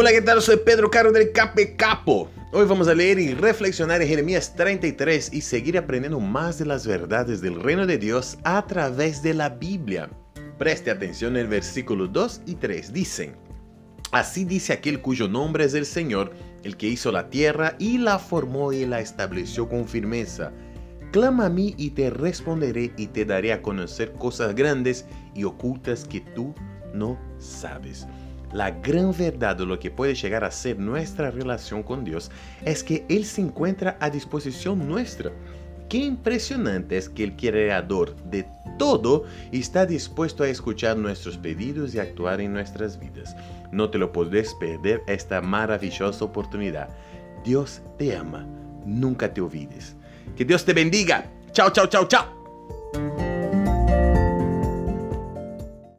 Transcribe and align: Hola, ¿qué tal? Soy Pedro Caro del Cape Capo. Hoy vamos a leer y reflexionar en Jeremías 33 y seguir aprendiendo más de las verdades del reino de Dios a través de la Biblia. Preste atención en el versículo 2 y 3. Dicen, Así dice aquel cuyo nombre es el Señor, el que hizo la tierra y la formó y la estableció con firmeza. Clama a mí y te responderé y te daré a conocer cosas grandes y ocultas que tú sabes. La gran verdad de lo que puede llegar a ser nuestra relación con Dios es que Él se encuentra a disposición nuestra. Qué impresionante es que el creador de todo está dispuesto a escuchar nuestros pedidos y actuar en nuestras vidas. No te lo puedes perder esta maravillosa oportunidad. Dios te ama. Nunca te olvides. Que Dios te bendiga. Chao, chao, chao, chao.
Hola, 0.00 0.12
¿qué 0.12 0.22
tal? 0.22 0.40
Soy 0.40 0.58
Pedro 0.58 0.92
Caro 0.92 1.10
del 1.10 1.32
Cape 1.32 1.74
Capo. 1.74 2.30
Hoy 2.52 2.66
vamos 2.66 2.86
a 2.86 2.94
leer 2.94 3.18
y 3.18 3.34
reflexionar 3.34 4.00
en 4.00 4.06
Jeremías 4.06 4.54
33 4.54 5.32
y 5.32 5.40
seguir 5.40 5.76
aprendiendo 5.76 6.20
más 6.20 6.56
de 6.56 6.66
las 6.66 6.86
verdades 6.86 7.40
del 7.40 7.60
reino 7.60 7.84
de 7.84 7.98
Dios 7.98 8.38
a 8.44 8.64
través 8.64 9.24
de 9.24 9.34
la 9.34 9.48
Biblia. 9.48 10.08
Preste 10.56 10.92
atención 10.92 11.34
en 11.34 11.40
el 11.42 11.48
versículo 11.48 12.06
2 12.06 12.42
y 12.46 12.54
3. 12.54 12.92
Dicen, 12.92 13.34
Así 14.12 14.44
dice 14.44 14.72
aquel 14.72 15.00
cuyo 15.00 15.26
nombre 15.26 15.64
es 15.64 15.74
el 15.74 15.84
Señor, 15.84 16.30
el 16.62 16.76
que 16.76 16.86
hizo 16.86 17.10
la 17.10 17.28
tierra 17.28 17.74
y 17.80 17.98
la 17.98 18.20
formó 18.20 18.72
y 18.72 18.86
la 18.86 19.00
estableció 19.00 19.68
con 19.68 19.88
firmeza. 19.88 20.52
Clama 21.10 21.46
a 21.46 21.50
mí 21.50 21.74
y 21.76 21.90
te 21.90 22.10
responderé 22.10 22.92
y 22.96 23.08
te 23.08 23.24
daré 23.24 23.52
a 23.52 23.62
conocer 23.62 24.12
cosas 24.12 24.54
grandes 24.54 25.06
y 25.34 25.42
ocultas 25.42 26.04
que 26.04 26.20
tú 26.20 26.54
sabes. 27.38 28.06
La 28.52 28.70
gran 28.70 29.12
verdad 29.16 29.56
de 29.56 29.66
lo 29.66 29.78
que 29.78 29.90
puede 29.90 30.14
llegar 30.14 30.42
a 30.42 30.50
ser 30.50 30.78
nuestra 30.78 31.30
relación 31.30 31.82
con 31.82 32.04
Dios 32.04 32.30
es 32.64 32.82
que 32.82 33.04
Él 33.08 33.24
se 33.24 33.42
encuentra 33.42 33.98
a 34.00 34.08
disposición 34.08 34.88
nuestra. 34.88 35.30
Qué 35.88 35.98
impresionante 35.98 36.96
es 36.96 37.08
que 37.08 37.24
el 37.24 37.36
creador 37.36 38.14
de 38.24 38.46
todo 38.78 39.24
está 39.52 39.86
dispuesto 39.86 40.44
a 40.44 40.48
escuchar 40.48 40.96
nuestros 40.96 41.36
pedidos 41.36 41.94
y 41.94 41.98
actuar 41.98 42.40
en 42.40 42.52
nuestras 42.52 42.98
vidas. 42.98 43.34
No 43.72 43.90
te 43.90 43.98
lo 43.98 44.12
puedes 44.12 44.54
perder 44.54 45.02
esta 45.06 45.40
maravillosa 45.40 46.24
oportunidad. 46.24 46.88
Dios 47.44 47.82
te 47.98 48.16
ama. 48.16 48.46
Nunca 48.84 49.32
te 49.32 49.40
olvides. 49.40 49.96
Que 50.36 50.44
Dios 50.44 50.64
te 50.64 50.72
bendiga. 50.72 51.26
Chao, 51.52 51.70
chao, 51.70 51.86
chao, 51.86 52.06
chao. 52.06 52.37